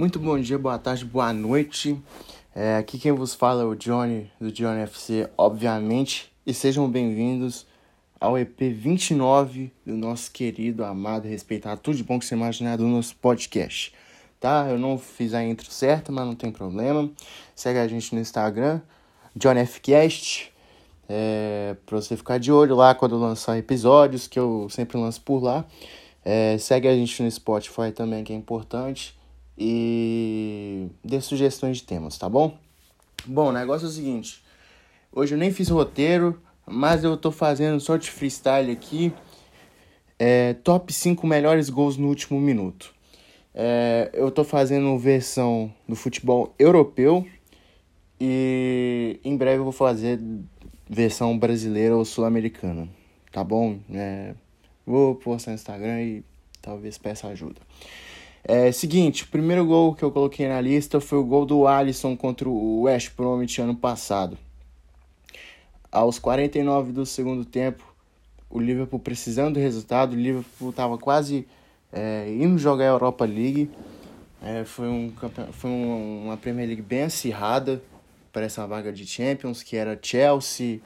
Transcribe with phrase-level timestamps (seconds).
[0.00, 1.94] Muito bom dia, boa tarde, boa noite.
[2.54, 6.32] É, aqui quem vos fala é o Johnny, do Johnny FC, obviamente.
[6.46, 7.66] E sejam bem-vindos
[8.18, 12.86] ao EP 29 do nosso querido, amado, respeitado, tudo de bom que você imaginar do
[12.86, 13.92] nosso podcast.
[14.40, 14.68] Tá?
[14.70, 17.10] Eu não fiz a intro certa, mas não tem problema.
[17.54, 18.80] Segue a gente no Instagram,
[19.38, 20.50] JohnFcast.
[21.10, 25.42] É, pra você ficar de olho lá quando lançar episódios, que eu sempre lanço por
[25.42, 25.66] lá.
[26.24, 29.19] É, segue a gente no Spotify também, que é importante
[29.62, 32.56] e dê sugestões de temas, tá bom?
[33.26, 34.42] Bom, o negócio é o seguinte:
[35.12, 39.12] hoje eu nem fiz roteiro, mas eu tô fazendo de freestyle aqui.
[40.18, 42.94] É, top 5 melhores gols no último minuto.
[43.54, 47.26] É, eu tô fazendo versão do futebol europeu
[48.18, 50.20] e em breve eu vou fazer
[50.88, 52.88] versão brasileira ou sul-americana,
[53.32, 53.78] tá bom?
[53.92, 54.34] É,
[54.86, 56.24] vou postar no Instagram e
[56.62, 57.60] talvez peça ajuda.
[58.42, 62.16] É, seguinte, o primeiro gol que eu coloquei na lista foi o gol do Alisson
[62.16, 64.38] contra o West Bromwich ano passado.
[65.92, 67.84] Aos 49 do segundo tempo,
[68.48, 71.46] o Liverpool precisando do resultado, o Liverpool estava quase
[71.92, 73.70] é, indo jogar a Europa League.
[74.42, 75.12] É, foi um,
[75.52, 77.82] foi uma Premier League bem acirrada
[78.32, 80.80] para essa vaga de Champions, que era Chelsea,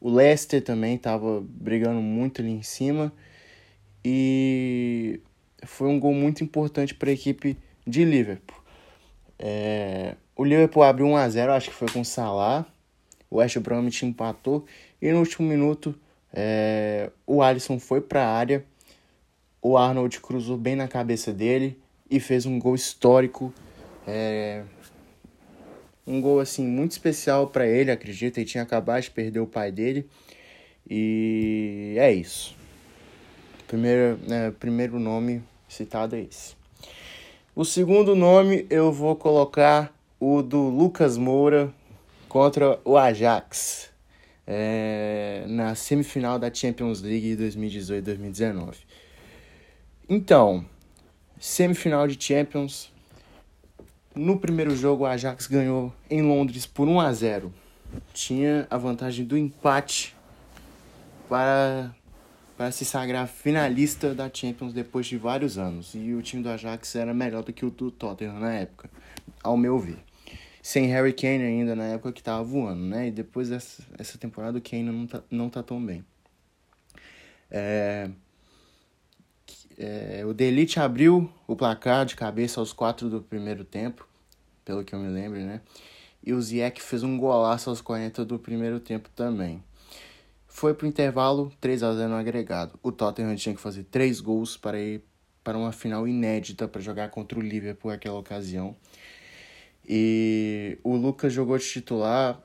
[0.00, 3.10] o Leicester também estava brigando muito ali em cima.
[4.04, 5.18] E
[5.66, 8.56] foi um gol muito importante para a equipe de Liverpool.
[9.38, 12.66] É, o Liverpool abriu 1 a 0 acho que foi com o Salah.
[13.30, 14.64] O West Bromwich empatou.
[15.00, 15.94] E no último minuto,
[16.32, 18.64] é, o Alisson foi para a área.
[19.60, 21.78] O Arnold cruzou bem na cabeça dele
[22.10, 23.52] e fez um gol histórico.
[24.06, 24.62] É,
[26.06, 28.40] um gol assim muito especial para ele, acredita.
[28.40, 30.08] Ele tinha acabado de perder o pai dele.
[30.88, 32.56] E é isso.
[33.66, 35.42] Primeiro, é, primeiro nome
[35.74, 36.54] citado é esse.
[37.54, 41.72] O segundo nome eu vou colocar o do Lucas Moura
[42.28, 43.90] contra o Ajax
[44.46, 48.74] é, na semifinal da Champions League 2018-2019.
[50.08, 50.64] Então,
[51.38, 52.92] semifinal de Champions.
[54.14, 57.52] No primeiro jogo, o Ajax ganhou em Londres por 1 a 0.
[58.12, 60.14] Tinha a vantagem do empate
[61.28, 61.94] para
[62.56, 65.94] para se sagrar finalista da Champions depois de vários anos.
[65.94, 68.88] E o time do Ajax era melhor do que o do Tottenham na época,
[69.42, 69.98] ao meu ver.
[70.62, 73.08] Sem Harry Kane ainda na época que tava voando, né?
[73.08, 76.04] E depois dessa essa temporada o Kane não tá, não tá tão bem.
[77.50, 78.08] É,
[79.76, 84.08] é, o Delite abriu o placar de cabeça aos quatro do primeiro tempo,
[84.64, 85.60] pelo que eu me lembro, né?
[86.22, 89.62] E o Ziyech fez um golaço aos 40 do primeiro tempo também.
[90.54, 92.78] Foi para o intervalo 3 a 0 no agregado.
[92.80, 95.02] O Tottenham tinha que fazer 3 gols para ir
[95.42, 98.76] para uma final inédita para jogar contra o Liverpool naquela ocasião.
[99.84, 102.40] E o Lucas jogou de titular.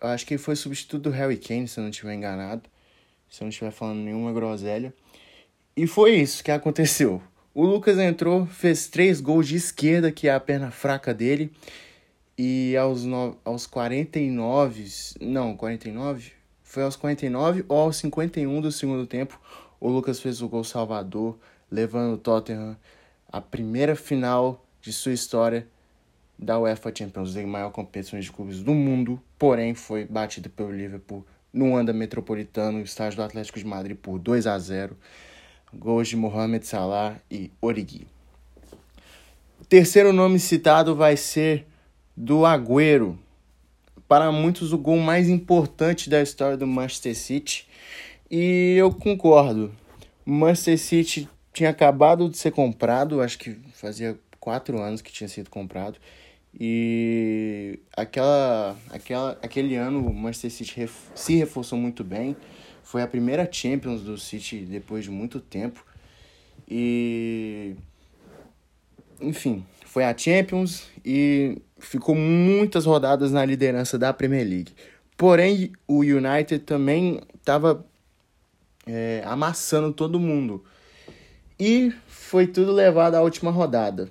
[0.00, 2.68] Acho que foi substituto do Harry Kane, se eu não estiver enganado.
[3.28, 4.92] Se eu não estiver falando nenhuma groselha.
[5.76, 7.22] E foi isso que aconteceu.
[7.54, 11.52] O Lucas entrou, fez três gols de esquerda, que é a perna fraca dele.
[12.36, 13.38] E aos, no...
[13.44, 14.84] aos 49.
[15.20, 16.39] Não, 49?
[16.70, 19.40] Foi aos 49 ou aos 51 do segundo tempo,
[19.80, 21.36] o Lucas fez o gol salvador,
[21.68, 22.76] levando o Tottenham
[23.28, 25.66] à primeira final de sua história
[26.38, 31.26] da UEFA Champions League, maior competição de clubes do mundo, porém foi batido pelo Liverpool
[31.52, 34.96] no Anda Metropolitano, estádio do Atlético de Madrid por 2 a 0.
[35.74, 38.06] Gols de Mohamed Salah e Origi.
[39.60, 41.66] O terceiro nome citado vai ser
[42.16, 43.18] do Agüero,
[44.10, 47.64] para muitos o gol mais importante da história do Manchester City.
[48.28, 49.72] E eu concordo.
[50.26, 55.28] O Manchester City tinha acabado de ser comprado, acho que fazia quatro anos que tinha
[55.28, 55.96] sido comprado.
[56.52, 62.36] E aquela, aquela, aquele ano o Manchester City ref, se reforçou muito bem.
[62.82, 65.86] Foi a primeira Champions do City depois de muito tempo.
[66.68, 67.76] E
[69.20, 74.72] enfim, foi a Champions e ficou muitas rodadas na liderança da Premier League.
[75.16, 77.84] Porém, o United também estava
[78.86, 80.64] é, amassando todo mundo.
[81.58, 84.08] E foi tudo levado à última rodada.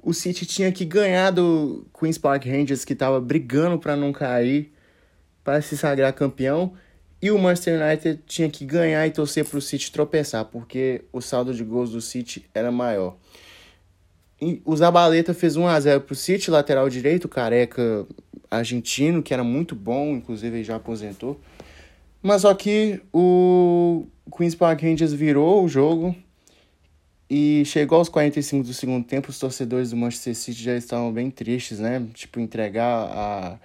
[0.00, 4.72] O City tinha que ganhar do Queen's Park Rangers, que estava brigando para não cair,
[5.42, 6.74] para se sagrar campeão.
[7.20, 11.20] E o Manchester United tinha que ganhar e torcer para o City tropeçar, porque o
[11.20, 13.16] saldo de gols do City era maior.
[14.64, 18.06] O Zabaleta fez 1 a 0 pro City, lateral direito, careca
[18.50, 21.40] argentino, que era muito bom, inclusive ele já aposentou.
[22.20, 24.06] Mas só que o
[24.36, 26.14] Queen's Park Rangers virou o jogo
[27.34, 31.30] E chegou aos 45 do segundo tempo, os torcedores do Manchester City já estavam bem
[31.30, 32.06] tristes, né?
[32.12, 33.58] Tipo, entregar a,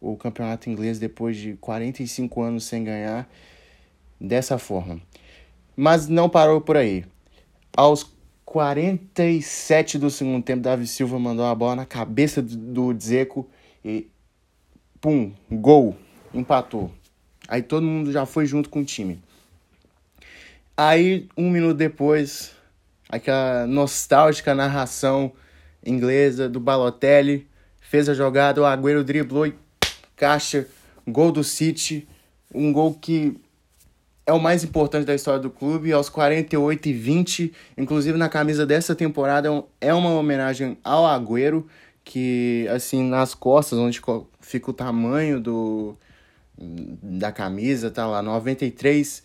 [0.00, 3.28] o campeonato inglês depois de 45 anos sem ganhar
[4.20, 5.00] dessa forma.
[5.76, 7.04] Mas não parou por aí.
[7.76, 8.04] Aos
[8.50, 13.46] 47 do segundo tempo, Davi Silva mandou a bola na cabeça do Dzeko
[13.84, 14.08] e
[15.02, 15.94] pum, gol,
[16.32, 16.90] empatou.
[17.46, 19.22] Aí todo mundo já foi junto com o time.
[20.74, 22.52] Aí, um minuto depois,
[23.10, 25.30] aquela nostálgica narração
[25.84, 27.46] inglesa do Balotelli,
[27.82, 29.54] fez a jogada, o Agüero driblou e
[30.16, 30.66] caixa,
[31.06, 32.08] gol do City,
[32.54, 33.38] um gol que
[34.28, 38.66] é o mais importante da história do clube, aos 48 e 20, inclusive na camisa
[38.66, 39.48] dessa temporada
[39.80, 41.66] é uma homenagem ao Agüero,
[42.04, 44.02] que assim nas costas onde
[44.38, 45.96] fica o tamanho do
[46.58, 49.22] da camisa, tá lá 93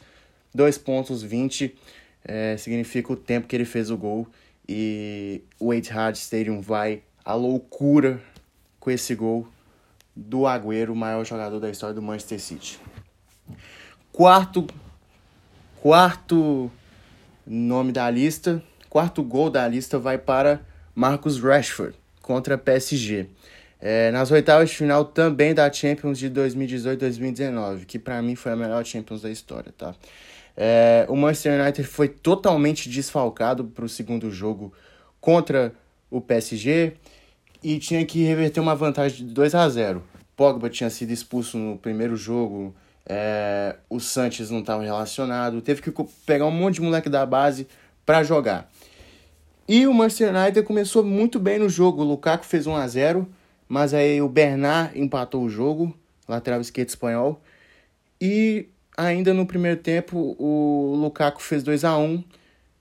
[0.55, 1.75] 2 pontos 20
[2.23, 4.25] é, significa o tempo que ele fez o gol.
[4.69, 8.21] E o Etihad Stadium vai à loucura
[8.79, 9.49] com esse gol
[10.15, 12.79] do Agüero, o maior jogador da história do Manchester City.
[14.13, 14.65] Quarto,
[15.83, 16.71] quarto
[17.45, 20.61] nome da lista, quarto gol da lista vai para
[20.95, 23.27] Marcus Rashford contra PSG.
[23.81, 28.55] É, nas oitavas de final também da Champions de 2018-2019, que para mim foi a
[28.55, 29.93] melhor Champions da história, tá?
[30.55, 34.71] É, o Manchester United foi totalmente desfalcado para o segundo jogo
[35.19, 35.73] contra
[36.09, 36.93] o PSG
[37.61, 40.01] e tinha que reverter uma vantagem de 2 a 0.
[40.33, 42.73] Pogba tinha sido expulso no primeiro jogo,
[43.05, 45.91] é, o Sanches não estava relacionado, teve que
[46.25, 47.67] pegar um monte de moleque da base
[48.05, 48.69] para jogar.
[49.67, 52.01] E o Manchester United começou muito bem no jogo.
[52.01, 53.27] O Lukaku fez 1 a 0,
[53.67, 55.95] mas aí o Bernard empatou o jogo,
[56.27, 57.41] lateral esquerdo espanhol.
[58.19, 58.67] E
[58.97, 62.23] ainda no primeiro tempo, o Lukaku fez 2 a 1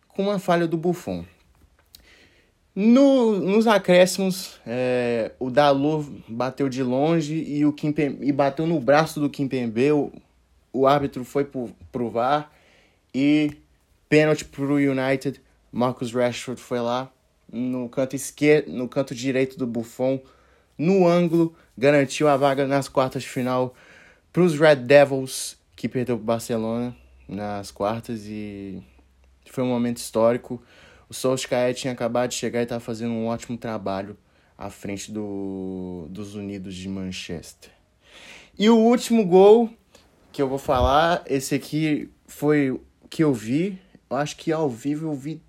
[0.08, 1.24] com uma falha do Buffon.
[2.74, 8.80] No, nos acréscimos, é, o Dalot bateu de longe e, o Kimpembe, e bateu no
[8.80, 9.92] braço do Kimpembe.
[9.92, 10.10] O,
[10.72, 12.50] o árbitro foi pro, pro VAR
[13.14, 13.52] e
[14.08, 15.38] pênalti pro United.
[15.70, 17.10] Marcus Rashford foi lá
[17.52, 20.18] no canto esquerdo, no canto direito do Buffon,
[20.78, 23.74] no ângulo, garantiu a vaga nas quartas de final
[24.32, 26.96] para os Red Devils que perdeu para o Barcelona
[27.28, 28.82] nas quartas e
[29.50, 30.62] foi um momento histórico.
[31.12, 34.16] O Solskjaer tinha acabado de chegar e estava fazendo um ótimo trabalho
[34.56, 37.70] à frente do, dos Unidos de Manchester.
[38.58, 39.68] E o último gol
[40.32, 42.80] que eu vou falar, esse aqui foi
[43.10, 43.78] que eu vi,
[44.08, 45.42] eu acho que ao vivo eu vi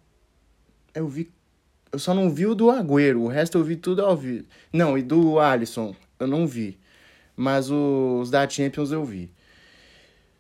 [0.94, 1.32] eu vi
[1.94, 4.46] eu só não vi o do Agüero, o resto eu vi tudo ao vivo.
[4.74, 6.78] Não, e do Alisson eu não vi.
[7.38, 9.32] Mas os da Champions eu vi.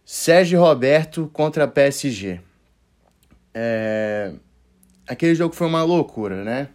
[0.04, 2.42] Sérgio Roberto contra PSG.
[3.54, 4.34] É...
[5.08, 6.70] Aquele jogo foi uma loucura, né?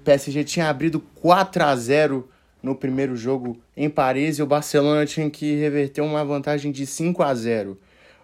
[0.00, 2.28] O PSG tinha abrido 4 a 0
[2.62, 7.22] no primeiro jogo em Paris e o Barcelona tinha que reverter uma vantagem de 5
[7.22, 7.78] a 0.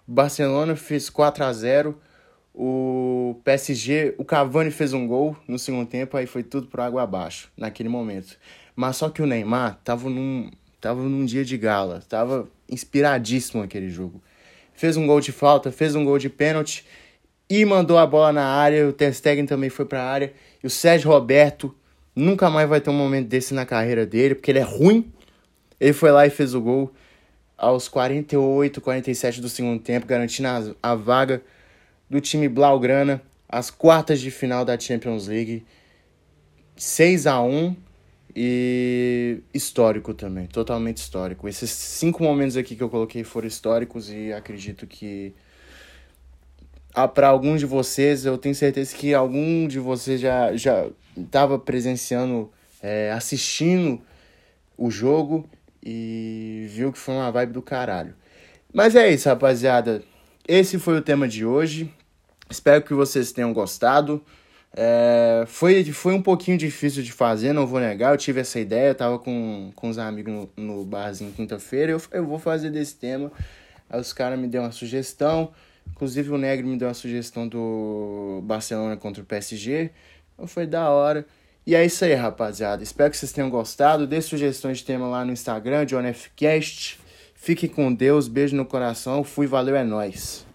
[0.07, 2.01] O Barcelona fez 4 a 0.
[2.55, 7.03] O PSG, o Cavani fez um gol no segundo tempo, aí foi tudo por água
[7.03, 8.37] abaixo naquele momento.
[8.75, 10.51] Mas só que o Neymar tava num,
[10.81, 14.21] tava num dia de gala, tava inspiradíssimo aquele jogo
[14.81, 16.87] fez um gol de falta, fez um gol de pênalti
[17.51, 18.89] e mandou a bola na área.
[18.89, 20.33] O Ter Stegen também foi para a área.
[20.63, 21.75] E o Sérgio Roberto
[22.15, 25.13] nunca mais vai ter um momento desse na carreira dele, porque ele é ruim.
[25.81, 26.93] Ele foi lá e fez o gol
[27.59, 31.43] aos 48, 47 do segundo tempo, garantindo a, vaga
[32.09, 35.65] do time Blaugrana às quartas de final da Champions League.
[36.77, 37.77] 6 a 1
[38.35, 41.49] e histórico também, totalmente histórico.
[41.49, 45.35] Esses cinco momentos aqui que eu coloquei foram históricos e acredito que
[46.95, 51.59] ah, para alguns de vocês, eu tenho certeza que algum de vocês já já estava
[51.59, 52.51] presenciando,
[52.83, 54.01] é, assistindo
[54.77, 55.49] o jogo
[55.85, 58.15] e viu que foi uma vibe do caralho.
[58.73, 60.03] Mas é isso, rapaziada.
[60.47, 61.93] Esse foi o tema de hoje.
[62.49, 64.23] Espero que vocês tenham gostado.
[64.77, 68.13] É, foi, foi um pouquinho difícil de fazer, não vou negar.
[68.13, 71.93] Eu tive essa ideia, eu tava com, com os amigos no, no barzinho quinta-feira.
[71.93, 73.31] Eu, eu vou fazer desse tema.
[73.89, 75.53] Aí os caras me deu uma sugestão.
[75.91, 79.91] Inclusive o Negro me deu uma sugestão do Barcelona contra o PSG.
[80.35, 81.27] Então foi da hora.
[81.67, 82.83] E é isso aí, rapaziada.
[82.83, 84.07] Espero que vocês tenham gostado.
[84.07, 86.99] Dê sugestões de tema lá no Instagram, JohnFcast.
[87.35, 89.23] Fique com Deus, beijo no coração.
[89.23, 90.47] Fui, valeu, é nóis.